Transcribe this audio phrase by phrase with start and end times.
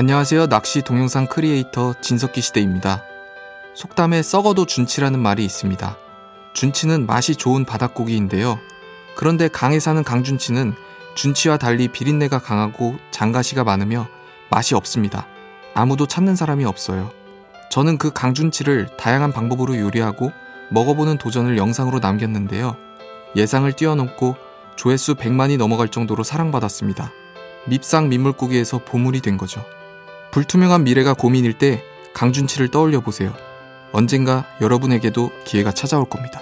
[0.00, 0.46] 안녕하세요.
[0.46, 3.04] 낚시 동영상 크리에이터 진석기 시대입니다.
[3.74, 5.94] 속담에 썩어도 준치라는 말이 있습니다.
[6.54, 8.58] 준치는 맛이 좋은 바닷고기인데요.
[9.14, 10.72] 그런데 강에 사는 강준치는
[11.16, 14.08] 준치와 달리 비린내가 강하고 장가시가 많으며
[14.50, 15.26] 맛이 없습니다.
[15.74, 17.10] 아무도 찾는 사람이 없어요.
[17.70, 20.32] 저는 그 강준치를 다양한 방법으로 요리하고
[20.70, 22.74] 먹어보는 도전을 영상으로 남겼는데요.
[23.36, 24.36] 예상을 뛰어넘고
[24.76, 27.12] 조회수 100만이 넘어갈 정도로 사랑받았습니다.
[27.66, 29.62] 밉상 민물고기에서 보물이 된 거죠.
[30.32, 31.82] 불투명한 미래가 고민일 때
[32.14, 33.34] 강준치를 떠올려 보세요.
[33.92, 36.40] 언젠가 여러분에게도 기회가 찾아올 겁니다.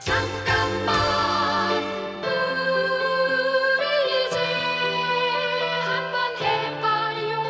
[0.00, 0.96] 잠깐만
[3.78, 4.38] 우리 이제
[5.84, 7.42] 한번 해봐요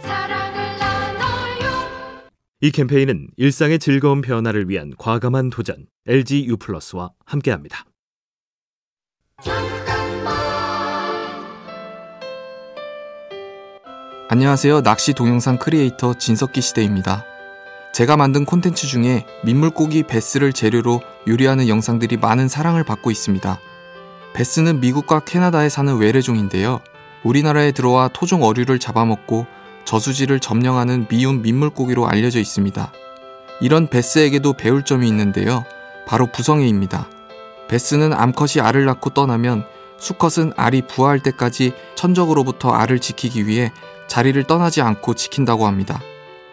[0.00, 7.84] 사랑을 나눠요 이 캠페인은 일상의 즐거운 변화를 위한 과감한 도전 LG U+와 함께합니다.
[14.28, 14.82] 안녕하세요.
[14.82, 17.24] 낚시 동영상 크리에이터 진석기 시대입니다.
[17.92, 23.58] 제가 만든 콘텐츠 중에 민물고기 배스를 재료로 요리하는 영상들이 많은 사랑을 받고 있습니다.
[24.32, 26.80] 배스는 미국과 캐나다에 사는 외래종인데요.
[27.24, 29.46] 우리나라에 들어와 토종 어류를 잡아먹고
[29.84, 32.92] 저수지를 점령하는 미운 민물고기로 알려져 있습니다.
[33.60, 35.64] 이런 배스에게도 배울 점이 있는데요.
[36.06, 37.08] 바로 부성애입니다.
[37.68, 39.64] 배스는 암컷이 알을 낳고 떠나면
[40.02, 43.72] 수컷은 알이 부화할 때까지 천적으로부터 알을 지키기 위해
[44.08, 46.00] 자리를 떠나지 않고 지킨다고 합니다.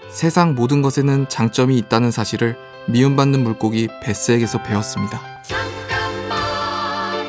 [0.10, 2.56] 세상 모든 것에는 장점이 있다는 사실을
[2.88, 5.42] 미움받는 물고기 베스에게서 배웠습니다.
[5.42, 7.26] 잠깐만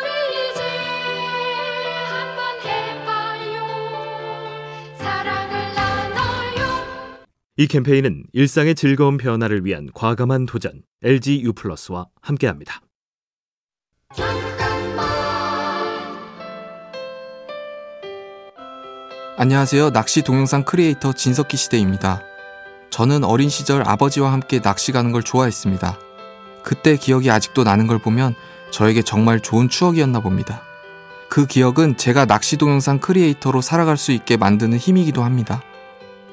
[0.00, 0.62] 우리 이제
[2.08, 3.66] 한번 해봐요
[4.96, 12.80] 사랑을 나눠요 이 캠페인은 일상의 즐거운 변화를 위한 과감한 도전 LG U+와 함께합니다.
[19.36, 19.92] 안녕하세요.
[19.92, 22.20] 낚시 동영상 크리에이터 진석기 시대입니다.
[22.90, 25.96] 저는 어린 시절 아버지와 함께 낚시 가는 걸 좋아했습니다.
[26.62, 28.34] 그때 기억이 아직도 나는 걸 보면
[28.70, 30.62] 저에게 정말 좋은 추억이었나 봅니다.
[31.30, 35.62] 그 기억은 제가 낚시 동영상 크리에이터로 살아갈 수 있게 만드는 힘이기도 합니다.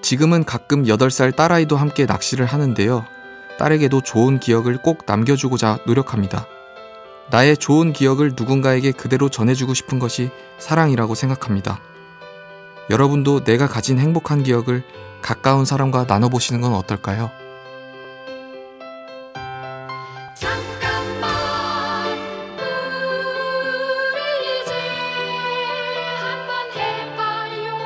[0.01, 3.05] 지금은 가끔 8살 딸아이도 함께 낚시를 하는데요.
[3.59, 6.45] 딸에게도 좋은 기억을 꼭 남겨주고자 노력합니다.
[7.29, 10.29] 나의 좋은 기억을 누군가에게 그대로 전해주고 싶은 것이
[10.59, 11.81] 사랑이라고 생각합니다.
[12.89, 14.83] 여러분도 내가 가진 행복한 기억을
[15.21, 17.29] 가까운 사람과 나눠보시는 건 어떨까요?
[20.35, 22.17] 잠깐만
[24.13, 24.71] 우리 이제
[26.15, 27.77] 한번 해봐요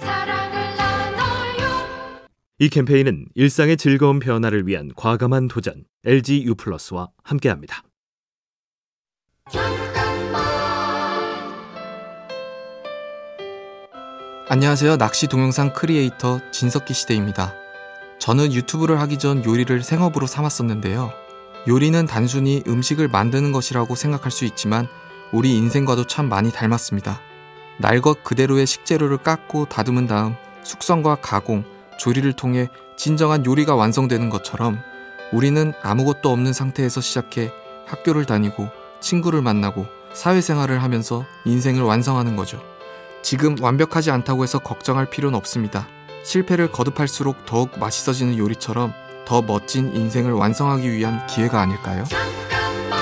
[0.00, 2.26] 사랑을 나눠요
[2.58, 7.84] 이 캠페인은 일상의 즐거운 변화를 위한 과감한 도전 LG U+와 함께합니다.
[14.50, 14.96] 안녕하세요.
[14.96, 17.54] 낚시 동영상 크리에이터 진석기 시대입니다.
[18.18, 21.12] 저는 유튜브를 하기 전 요리를 생업으로 삼았었는데요.
[21.68, 24.88] 요리는 단순히 음식을 만드는 것이라고 생각할 수 있지만
[25.32, 27.20] 우리 인생과도 참 많이 닮았습니다.
[27.78, 31.64] 날 것 그대로의 식재료를 깎고 다듬은 다음 숙성과 가공,
[31.98, 34.80] 조리를 통해 진정한 요리가 완성되는 것처럼
[35.32, 37.50] 우리는 아무것도 없는 상태에서 시작해
[37.86, 38.68] 학교를 다니고
[39.00, 42.60] 친구를 만나고 사회생활을 하면서 인생을 완성하는 거죠.
[43.22, 45.86] 지금 완벽하지 않다고 해서 걱정할 필요는 없습니다.
[46.24, 48.92] 실패를 거듭할수록 더욱 맛있어지는 요리처럼
[49.26, 52.04] 더 멋진 인생을 완성하기 위한 기회가 아닐까요?
[52.04, 52.98] 잠깐만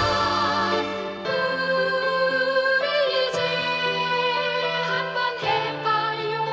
[2.81, 3.41] 우리 이제
[4.83, 6.45] 한번 해봐요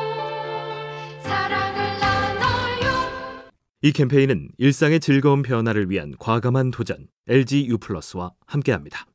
[1.24, 3.52] 사랑을 나눠요
[3.82, 9.06] 이 캠페인은 일상의 즐거운 변화를 위한 과감한 도전 LG U+와 함께합니다.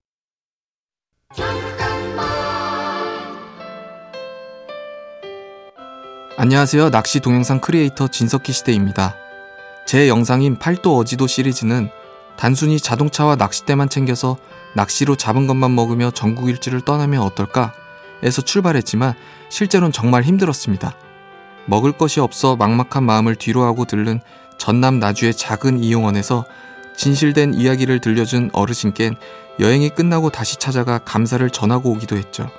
[6.40, 6.90] 안녕하세요.
[6.90, 9.16] 낚시 동영상 크리에이터 진석기 시대입니다.
[9.86, 11.90] 제 영상인 팔도 어지도 시리즈는
[12.36, 14.36] 단순히 자동차와 낚싯대만 챙겨서
[14.74, 17.72] 낚시로 잡은 것만 먹으며 전국 일주를 떠나면 어떨까?
[18.22, 19.14] 에서 출발했지만
[19.48, 20.94] 실제로는 정말 힘들었습니다.
[21.66, 24.20] 먹을 것이 없어 막막한 마음을 뒤로하고 들른
[24.58, 26.44] 전남 나주의 작은 이용원에서
[26.98, 29.16] 진실된 이야기를 들려준 어르신께는
[29.60, 32.50] 여행이 끝나고 다시 찾아가 감사를 전하고 오기도 했죠.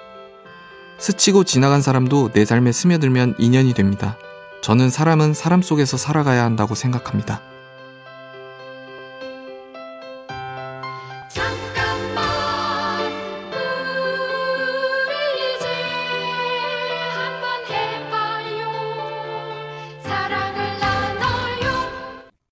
[0.97, 4.17] 스치고 지나간 사람도 내 삶에 스며들면 인연이 됩니다.
[4.61, 7.41] 저는 사람은 사람 속에서 살아가야 한다고 생각합니다.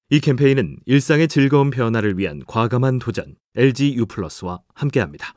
[0.09, 5.33] 이 캠페인은 일상의 즐거운 변화를 위한 과감한 도전 LG U 플러스와 함께합니다.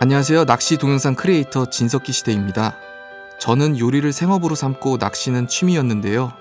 [0.00, 0.46] 안녕하세요.
[0.46, 2.76] 낚시 동영상 크리에이터 진석기 시대입니다.
[3.38, 6.32] 저는 요리를 생업으로 삼고 낚시는 취미였는데요.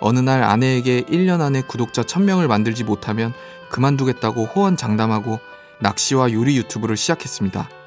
[0.00, 3.32] 어느 날 아내에게 1년 안에 구독자 1000명을 만들지 못하면
[3.70, 5.40] 그만두겠다고 호언 장담하고
[5.80, 7.77] 낚시와 요리 유튜브를 시작했습니다.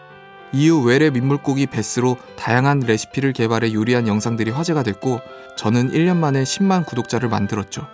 [0.53, 5.21] 이후 외래 민물고기 베스로 다양한 레시피를 개발해 요리한 영상들이 화제가 됐고
[5.56, 7.88] 저는 1년 만에 10만 구독자를 만들었죠.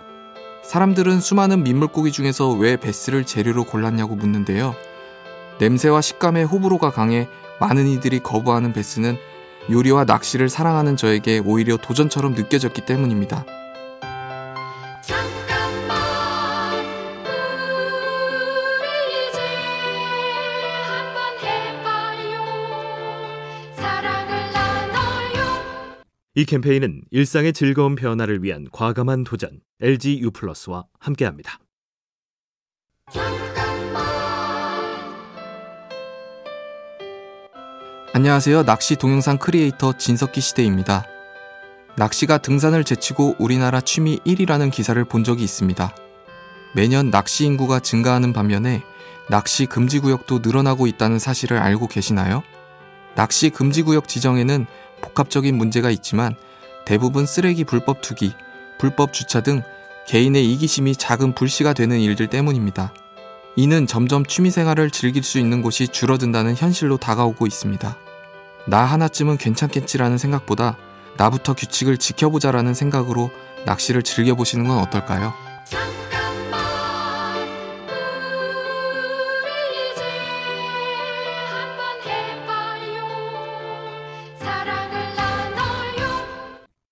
[0.62, 4.74] 사람들은 수많은 민물고기 중에서 왜 베스를 재료로 골랐냐고 묻는데요.
[5.60, 7.28] 냄새와 식감에 호불호가 강해
[7.60, 9.16] 많은 이들이 거부하는 베스는
[9.70, 13.44] 요리와 낚시를 사랑하는 저에게 오히려 도전처럼 느껴졌기 때문입니다.
[26.38, 31.58] 이 캠페인은 일상의 즐거운 변화를 위한 과감한 도전 LG U+와 함께합니다.
[33.10, 34.04] 잠깐만
[38.14, 38.62] 안녕하세요.
[38.62, 41.06] 낚시 동영상 크리에이터 진석기 시대입니다.
[41.96, 45.92] 낚시가 등산을 제치고 우리나라 취미 1위라는 기사를 본 적이 있습니다.
[46.72, 48.84] 매년 낚시 인구가 증가하는 반면에
[49.28, 52.44] 낚시 금지 구역도 늘어나고 있다는 사실을 알고 계시나요?
[53.16, 54.66] 낚시 금지 구역 지정에는
[55.18, 56.36] 복합적인 문제가 있지만
[56.84, 58.32] 대부분 쓰레기 불법 투기,
[58.78, 59.62] 불법 주차 등
[60.06, 62.94] 개인의 이기심이 작은 불씨가 되는 일들 때문입니다.
[63.56, 67.96] 이는 점점 취미 생활을 즐길 수 있는 곳이 줄어든다는 현실로 다가오고 있습니다.
[68.68, 70.76] 나 하나쯤은 괜찮겠지라는 생각보다
[71.16, 73.30] 나부터 규칙을 지켜보자라는 생각으로
[73.66, 75.47] 낚시를 즐겨보시는 건 어떨까요?